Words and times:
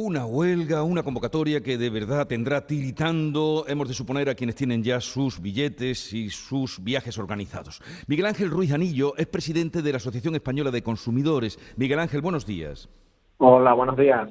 Una 0.00 0.24
huelga, 0.24 0.84
una 0.84 1.02
convocatoria 1.02 1.60
que 1.60 1.76
de 1.76 1.90
verdad 1.90 2.28
tendrá 2.28 2.64
tiritando, 2.64 3.64
hemos 3.66 3.88
de 3.88 3.94
suponer, 3.94 4.28
a 4.28 4.36
quienes 4.36 4.54
tienen 4.54 4.84
ya 4.84 5.00
sus 5.00 5.42
billetes 5.42 6.12
y 6.12 6.30
sus 6.30 6.84
viajes 6.84 7.18
organizados. 7.18 7.82
Miguel 8.06 8.26
Ángel 8.26 8.48
Ruiz 8.48 8.72
Anillo 8.72 9.16
es 9.16 9.26
presidente 9.26 9.82
de 9.82 9.90
la 9.90 9.96
Asociación 9.96 10.36
Española 10.36 10.70
de 10.70 10.84
Consumidores. 10.84 11.58
Miguel 11.76 11.98
Ángel, 11.98 12.20
buenos 12.20 12.46
días. 12.46 12.88
Hola, 13.38 13.72
buenos 13.72 13.96
días. 13.96 14.30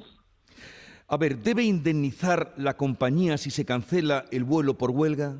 A 1.06 1.18
ver, 1.18 1.36
¿debe 1.36 1.64
indemnizar 1.64 2.54
la 2.56 2.78
compañía 2.78 3.36
si 3.36 3.50
se 3.50 3.66
cancela 3.66 4.24
el 4.32 4.44
vuelo 4.44 4.78
por 4.78 4.90
huelga? 4.92 5.36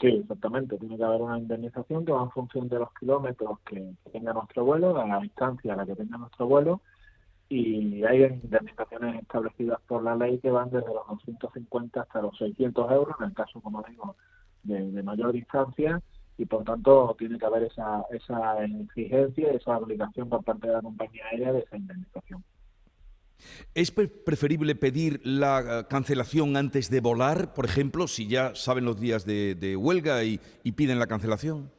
Sí, 0.00 0.06
exactamente. 0.06 0.78
Tiene 0.78 0.96
que 0.96 1.04
haber 1.04 1.20
una 1.20 1.38
indemnización 1.38 2.06
que 2.06 2.12
va 2.12 2.22
en 2.22 2.30
función 2.30 2.70
de 2.70 2.78
los 2.78 2.88
kilómetros 2.98 3.58
que, 3.66 3.86
tenga 4.10 4.32
nuestro 4.32 4.64
vuelo, 4.64 4.94
de 4.94 5.06
la 5.06 5.20
distancia 5.20 5.74
a 5.74 5.76
la 5.76 5.84
que 5.84 5.94
tenga 5.94 6.16
nuestro 6.16 6.46
vuelo, 6.46 6.80
y 7.48 8.04
hay 8.04 8.24
indemnizaciones 8.24 9.22
establecidas 9.22 9.80
por 9.86 10.02
la 10.02 10.16
ley 10.16 10.38
que 10.38 10.50
van 10.50 10.70
desde 10.70 10.92
los 10.92 11.06
250 11.08 12.00
hasta 12.00 12.22
los 12.22 12.36
600 12.38 12.90
euros, 12.90 13.16
en 13.20 13.26
el 13.26 13.34
caso, 13.34 13.60
como 13.60 13.84
digo, 13.88 14.16
de, 14.64 15.02
mayor 15.02 15.32
distancia, 15.32 16.02
y 16.38 16.44
por 16.44 16.64
tanto 16.64 17.14
tiene 17.18 17.38
que 17.38 17.46
haber 17.46 17.64
esa, 17.64 18.04
esa 18.10 18.64
exigencia, 18.64 19.52
esa 19.52 19.78
obligación 19.78 20.28
por 20.28 20.44
parte 20.44 20.66
de 20.66 20.74
la 20.74 20.82
compañía 20.82 21.24
aérea 21.30 21.52
de 21.52 21.60
esa 21.60 21.76
indemnización. 21.76 22.44
¿Es 23.74 23.90
preferible 23.90 24.74
pedir 24.74 25.20
la 25.24 25.80
eh, 25.80 25.86
cancelación 25.88 26.56
antes 26.56 26.90
de 26.90 27.00
volar, 27.00 27.54
por 27.54 27.64
ejemplo, 27.64 28.08
si 28.08 28.26
ya 28.26 28.54
saben 28.54 28.84
los 28.84 28.98
días 28.98 29.26
de, 29.26 29.76
huelga 29.76 30.24
y, 30.24 30.38
piden 30.72 30.98
la 30.98 31.06
cancelación? 31.06 31.70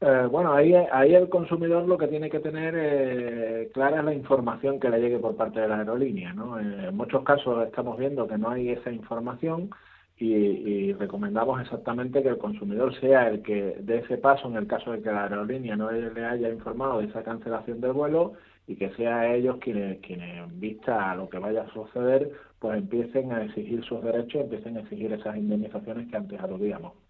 Eh, 0.00 0.26
bueno, 0.30 0.52
ahí, 0.52 0.74
ahí 0.74 1.14
el 1.14 1.28
consumidor 1.28 1.86
lo 1.88 1.96
que 1.96 2.08
tiene 2.08 2.28
que 2.28 2.40
tener 2.40 2.74
eh, 2.76 3.70
clara 3.72 4.00
es 4.00 4.04
la 4.04 4.12
información 4.12 4.78
que 4.78 4.90
le 4.90 5.00
llegue 5.00 5.18
por 5.18 5.36
parte 5.36 5.60
de 5.60 5.68
la 5.68 5.78
aerolínea. 5.78 6.32
¿no? 6.34 6.58
en 6.58 6.94
muchos 6.96 7.22
casos 7.24 7.66
estamos 7.66 7.98
viendo 7.98 8.26
que 8.28 8.36
no 8.36 8.50
hay 8.50 8.70
esa 8.70 8.90
información 8.90 9.70
y, 10.16 10.92
recomendamos 10.94 11.60
exactamente 11.60 12.22
que 12.22 12.28
el 12.28 12.38
consumidor 12.38 12.94
sea 13.00 13.28
el 13.28 13.42
que 13.42 13.76
dé 13.80 13.98
ese 13.98 14.18
paso 14.18 14.48
en 14.48 14.56
el 14.56 14.66
caso 14.66 14.92
de 14.92 15.02
que 15.02 15.10
la 15.10 15.24
aerolínea 15.24 15.76
no 15.76 15.90
le 15.90 16.24
haya 16.24 16.50
informado 16.50 17.00
de 17.00 17.06
esa 17.06 17.22
cancelación 17.24 17.80
del 17.80 17.92
vuelo 17.92 18.34
y 18.66 18.76
que 18.76 18.90
sea 18.94 19.34
ellos 19.34 19.56
quienes, 19.60 20.00
quienes 20.00 20.38
en 20.38 20.60
vista 20.60 21.10
a 21.10 21.16
lo 21.16 21.28
que 21.28 21.38
vaya 21.38 21.62
a 21.62 21.72
suceder, 21.72 22.30
pues 22.58 22.78
empiecen 22.78 23.32
a 23.32 23.44
exigir 23.44 23.84
sus 23.84 24.02
derechos, 24.02 24.42
empiecen 24.42 24.76
a 24.76 24.80
exigir 24.80 25.12
esas 25.12 25.36
indemnizaciones 25.36 26.08
que 26.10 26.16
antes 26.16 26.40
aludíamos. 26.40 27.03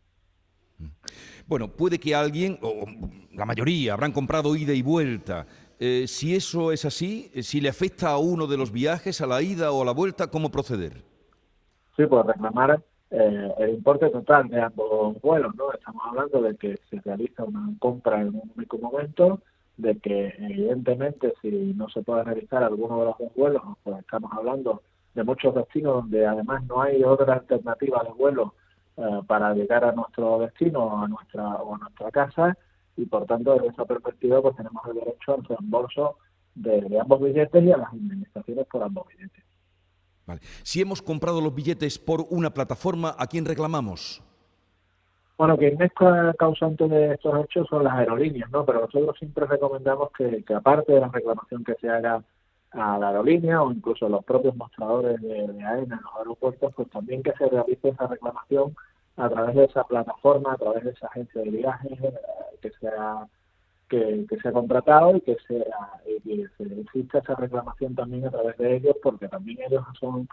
Bueno, 1.47 1.69
puede 1.69 1.98
que 1.98 2.14
alguien, 2.14 2.59
o 2.62 2.87
la 3.33 3.45
mayoría, 3.45 3.92
habrán 3.92 4.12
comprado 4.12 4.56
ida 4.56 4.73
y 4.73 4.83
vuelta. 4.83 5.47
Eh, 5.78 6.06
si 6.06 6.34
eso 6.34 6.73
es 6.73 6.84
así, 6.84 7.31
eh, 7.34 7.42
si 7.42 7.61
le 7.61 7.69
afecta 7.69 8.11
a 8.11 8.19
uno 8.19 8.47
de 8.47 8.56
los 8.56 8.73
viajes, 8.73 9.20
a 9.20 9.27
la 9.27 9.42
ida 9.42 9.70
o 9.73 9.83
a 9.83 9.84
la 9.84 9.92
vuelta, 9.92 10.28
¿cómo 10.28 10.51
proceder? 10.51 11.03
Sí, 11.97 12.06
pues 12.06 12.25
reclamar 12.25 12.81
eh, 13.11 13.53
el 13.59 13.70
importe 13.70 14.09
total 14.09 14.48
de 14.48 14.62
ambos 14.62 15.20
vuelos, 15.20 15.55
¿no? 15.56 15.73
Estamos 15.73 16.03
hablando 16.06 16.41
de 16.41 16.56
que 16.56 16.78
se 16.89 17.01
realiza 17.01 17.45
una 17.45 17.69
compra 17.79 18.23
en 18.23 18.29
un 18.29 18.53
único 18.56 18.79
momento, 18.79 19.41
de 19.77 19.98
que 19.98 20.33
evidentemente 20.39 21.34
si 21.42 21.75
no 21.77 21.89
se 21.91 22.03
puede 22.03 22.25
realizar 22.25 22.62
alguno 22.62 23.01
de 23.01 23.05
los 23.06 23.19
dos 23.19 23.34
vuelos, 23.34 23.62
pues 23.83 23.98
estamos 23.98 24.33
hablando 24.33 24.83
de 25.14 25.25
muchos 25.25 25.55
destinos 25.55 25.95
donde 25.95 26.27
además 26.27 26.64
no 26.64 26.81
hay 26.81 27.03
otra 27.05 27.34
alternativa 27.34 28.03
de 28.05 28.12
vuelo 28.12 28.55
eh, 28.97 29.20
para 29.27 29.55
llegar 29.55 29.84
a 29.84 29.92
nuestro 29.92 30.39
destino 30.39 30.84
o 30.84 30.98
a 30.98 31.09
nuestra, 31.09 31.48
o 31.56 31.75
a 31.75 31.78
nuestra 31.78 32.11
casa 32.11 32.56
y 32.97 33.06
por 33.06 33.27
tanto 33.27 33.55
desde 33.55 33.69
esa 33.69 33.84
perspectiva 33.84 34.41
pues 34.41 34.56
tenemos 34.56 34.83
el 34.86 34.95
derecho 34.95 35.34
al 35.34 35.45
reembolso 35.45 36.19
de, 36.55 36.81
de 36.83 37.01
ambos 37.01 37.20
billetes 37.20 37.64
y 37.64 37.73
a 37.73 37.77
las 37.77 37.92
indemnizaciones 37.92 38.67
por 38.67 38.83
ambos 38.83 39.06
billetes. 39.09 39.45
Vale. 40.27 40.41
Si 40.62 40.81
hemos 40.81 41.03
comprado 41.03 41.41
los 41.41 41.55
billetes 41.55 41.98
por 41.98 42.25
una 42.31 42.51
plataforma, 42.51 43.14
¿a 43.19 43.27
quién 43.27 43.45
reclamamos? 43.45 44.23
Bueno, 45.36 45.56
quien 45.56 45.81
es 45.83 45.92
causante 46.39 46.86
de 46.86 47.14
estos 47.14 47.45
hechos 47.45 47.67
son 47.69 47.83
las 47.83 47.95
aerolíneas, 47.95 48.48
¿no? 48.51 48.64
Pero 48.64 48.83
nosotros 48.83 49.17
siempre 49.19 49.46
recomendamos 49.46 50.11
que, 50.17 50.45
aparte 50.55 50.92
de 50.92 51.01
la 51.01 51.08
reclamación 51.08 51.64
que 51.64 51.74
se 51.80 51.89
haga 51.89 52.23
a 52.74 52.98
la 52.98 53.08
aerolínea 53.08 53.62
o 53.62 53.73
incluso 53.73 54.07
a 54.07 54.08
los 54.08 54.24
propios 54.24 54.57
mostradores 54.57 55.20
de, 55.20 55.46
de 55.46 55.64
AENA 55.64 55.96
en 55.96 56.02
los 56.02 56.17
aeropuertos, 56.18 56.73
pues 56.74 56.90
también 56.90 57.23
que 57.23 57.33
se 57.33 57.48
realice 57.48 57.89
esa 57.89 58.07
reclamación 58.07 58.74
a 59.17 59.29
través 59.29 59.55
de 59.55 59.64
esa 59.64 59.85
plataforma, 59.85 60.52
a 60.52 60.57
través 60.57 60.84
de 60.84 60.90
esa 60.90 61.07
agencia 61.07 61.42
de 61.42 61.51
viajes 61.51 62.02
eh, 62.02 62.14
que 62.61 62.70
sea 62.80 63.27
que, 63.89 64.27
que 64.29 64.40
se 64.40 64.48
ha 64.48 64.52
contratado 64.52 65.17
y 65.17 65.20
que, 65.20 65.36
sea, 65.46 65.64
y 66.07 66.20
que 66.20 66.48
se 66.57 66.80
exista 66.80 67.18
esa 67.18 67.34
reclamación 67.34 67.95
también 67.95 68.27
a 68.27 68.30
través 68.30 68.57
de 68.58 68.77
ellos, 68.77 68.96
porque 69.02 69.29
también 69.29 69.58
ellos 69.67 69.84
son 70.01 70.27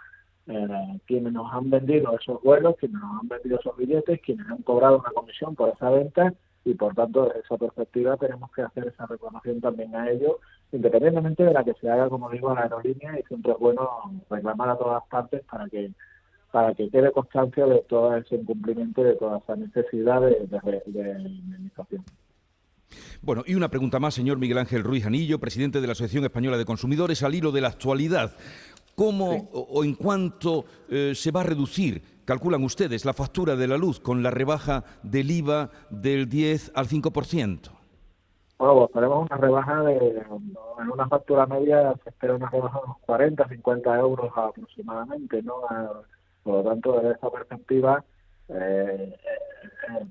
eh, 0.48 1.00
quienes 1.06 1.34
nos 1.34 1.52
han 1.54 1.70
vendido 1.70 2.18
esos 2.18 2.42
vuelos, 2.42 2.76
quienes 2.80 3.00
nos 3.00 3.22
han 3.22 3.28
vendido 3.28 3.60
esos 3.60 3.78
billetes, 3.78 4.22
quienes 4.22 4.48
han 4.48 4.64
cobrado 4.64 5.00
una 5.00 5.12
comisión 5.12 5.56
por 5.56 5.70
esa 5.70 5.90
venta 5.90 6.34
y 6.64 6.74
por 6.76 6.94
tanto 6.94 7.26
desde 7.26 7.40
esa 7.40 7.58
perspectiva 7.58 8.18
tenemos 8.18 8.52
que 8.52 8.62
hacer 8.62 8.88
esa 8.88 9.06
reclamación 9.06 9.60
también 9.62 9.96
a 9.96 10.10
ellos, 10.10 10.38
independientemente 10.72 11.44
de 11.44 11.54
la 11.54 11.64
que 11.64 11.74
se 11.74 11.90
haga, 11.90 12.10
como 12.10 12.30
digo, 12.30 12.52
a 12.52 12.56
la 12.56 12.62
aerolínea 12.62 13.20
y 13.20 13.24
siempre 13.24 13.54
es 13.54 13.58
bueno 13.58 13.90
reclamar 14.30 14.70
a 14.70 14.78
todas 14.78 15.04
partes 15.10 15.42
para 15.50 15.68
que 15.68 15.92
para 16.52 16.74
que 16.74 16.90
quede 16.90 17.12
constancia 17.14 17.66
de 17.66 17.80
todo 17.88 18.14
ese 18.18 18.36
incumplimiento 18.36 19.02
y 19.02 19.06
de 19.06 19.16
toda 19.16 19.38
esa 19.38 19.56
necesidad 19.56 20.20
de, 20.20 20.48
de 20.48 21.30
indemnización. 21.30 22.04
Bueno, 23.22 23.44
y 23.46 23.56
una 23.56 23.70
pregunta 23.70 24.00
más, 24.00 24.16
señor 24.16 24.38
Miguel 24.38 24.58
Ángel 24.58 24.84
Ruiz 24.84 25.06
Anillo, 25.06 25.40
presidente 25.40 25.80
de 25.80 25.88
la 25.88 25.94
Asociación 25.94 26.26
Española 26.26 26.58
de 26.58 26.66
Consumidores, 26.66 27.24
al 27.24 27.36
hilo 27.36 27.54
de 27.54 27.62
la 27.62 27.70
actualidad. 27.70 28.36
¿Cómo 28.96 29.50
o, 29.54 29.84
en 29.84 29.96
cuánto 29.96 30.66
eh, 30.90 31.14
se 31.16 31.32
va 31.32 31.42
a 31.42 31.44
reducir, 31.44 32.02
calculan 32.26 32.64
ustedes, 32.64 33.06
la 33.06 33.14
factura 33.14 33.56
de 33.56 33.68
la 33.68 33.78
luz 33.78 34.00
con 34.00 34.22
la 34.22 34.32
rebaja 34.32 34.84
del 35.04 35.32
IVA 35.32 35.70
del 35.90 36.30
10 36.30 36.72
al 36.76 36.88
5%? 36.88 37.70
Bueno, 38.58 38.76
pues 38.76 38.92
tenemos 38.94 39.28
una 39.30 39.38
rebaja 39.38 39.82
de, 39.84 39.98
en 39.98 40.92
una 40.92 41.08
factura 41.08 41.48
media 41.48 41.96
se 42.04 42.10
espera 42.12 42.36
una 42.36 42.50
rebaja 42.50 42.78
de 42.78 42.86
unos 42.86 42.98
40, 43.00 43.48
50 43.48 44.00
euros 44.00 44.32
aproximadamente, 44.36 45.42
¿no? 45.42 45.56
Por 46.44 46.64
lo 46.64 46.70
tanto, 46.70 46.94
desde 46.94 47.16
esa 47.16 47.30
perspectiva, 47.32 48.04
eh 48.50 49.16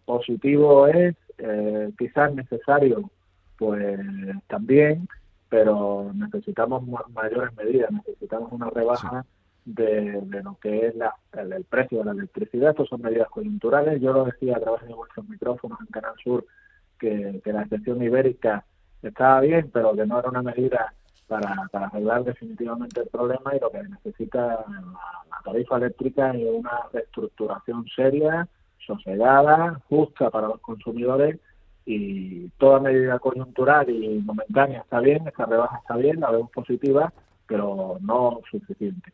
positivo 0.04 0.86
es, 0.86 1.16
eh, 1.38 1.90
quizás 1.98 2.34
necesario, 2.34 3.10
pues 3.58 4.00
también, 4.48 5.08
pero 5.50 6.12
necesitamos 6.14 6.84
mayores 7.12 7.54
medidas, 7.56 7.90
necesitamos 7.90 8.52
una 8.52 8.70
rebaja 8.70 9.26
de, 9.64 10.22
lo 10.42 10.56
que 10.60 10.86
es 10.86 10.94
la, 10.94 11.14
el, 11.32 11.64
precio 11.64 11.98
de 11.98 12.04
la 12.04 12.12
electricidad. 12.12 12.70
Estas 12.70 12.88
son 12.88 13.02
medidas 13.02 13.28
coyunturales. 13.28 14.00
Yo 14.00 14.12
lo 14.12 14.24
decía 14.24 14.56
a 14.56 14.60
través 14.60 14.86
de 14.86 14.94
vuestros 14.94 15.28
micrófonos 15.28 15.78
en 15.80 15.86
Canal 15.86 16.14
Sur 16.22 16.46
que, 16.98 17.42
la 17.44 17.62
excepción 17.62 18.00
ibérica 18.00 18.64
estaba 19.02 19.40
bien, 19.40 19.70
pero 19.72 19.94
que 19.94 20.06
no 20.06 20.20
era 20.20 20.28
una 20.28 20.42
medida 20.42 20.94
para, 21.26 21.68
para 21.72 21.86
arreglar 21.86 22.22
definitivamente 22.24 23.00
el 23.00 23.08
problema 23.08 23.54
y 23.54 23.60
lo 23.60 23.70
que 23.70 23.82
necesita 23.82 24.64
la, 24.68 25.42
tarifa 25.44 25.78
eléctrica 25.78 26.30
es 26.32 26.48
una 26.52 26.82
reestructuración 26.92 27.86
seria, 27.96 28.46
sosegada, 28.86 29.80
justa 29.88 30.30
para 30.30 30.48
los 30.48 30.60
consumidores 30.60 31.38
y 31.86 32.48
toda 32.58 32.80
medida 32.80 33.18
coyuntural 33.18 33.88
y 33.90 34.20
momentánea 34.20 34.80
está 34.80 35.00
bien, 35.00 35.26
esta 35.26 35.46
rebaja 35.46 35.78
está 35.78 35.96
bien, 35.96 36.20
la 36.20 36.30
vemos 36.30 36.50
positiva, 36.50 37.12
pero 37.46 37.98
no 38.00 38.40
suficiente. 38.50 39.12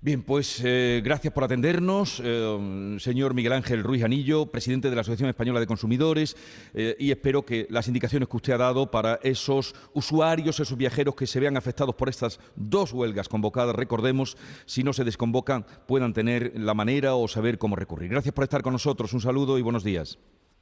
Bien, 0.00 0.22
pues 0.22 0.62
eh, 0.64 1.02
gracias 1.04 1.34
por 1.34 1.42
atendernos, 1.42 2.22
eh, 2.24 2.96
señor 3.00 3.34
Miguel 3.34 3.52
Ángel 3.52 3.82
Ruiz 3.82 4.04
Anillo, 4.04 4.46
presidente 4.46 4.90
de 4.90 4.94
la 4.94 5.00
Asociación 5.00 5.28
Española 5.28 5.58
de 5.58 5.66
Consumidores, 5.66 6.36
eh, 6.72 6.94
y 7.00 7.10
espero 7.10 7.44
que 7.44 7.66
las 7.68 7.88
indicaciones 7.88 8.28
que 8.28 8.36
usted 8.36 8.52
ha 8.52 8.58
dado 8.58 8.92
para 8.92 9.18
esos 9.24 9.74
usuarios, 9.94 10.60
esos 10.60 10.78
viajeros 10.78 11.16
que 11.16 11.26
se 11.26 11.40
vean 11.40 11.56
afectados 11.56 11.96
por 11.96 12.08
estas 12.08 12.38
dos 12.54 12.92
huelgas 12.92 13.28
convocadas, 13.28 13.74
recordemos, 13.74 14.36
si 14.66 14.84
no 14.84 14.92
se 14.92 15.02
desconvocan, 15.02 15.66
puedan 15.88 16.12
tener 16.12 16.52
la 16.54 16.74
manera 16.74 17.16
o 17.16 17.26
saber 17.26 17.58
cómo 17.58 17.74
recurrir. 17.74 18.10
Gracias 18.10 18.32
por 18.32 18.44
estar 18.44 18.62
con 18.62 18.74
nosotros, 18.74 19.12
un 19.14 19.20
saludo 19.20 19.58
y 19.58 19.62
buenos 19.62 19.82
días. 19.82 20.16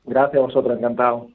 Gracias 0.06 0.37
a 0.37 0.47
vosotros, 0.47 0.79
encantado. 0.79 1.29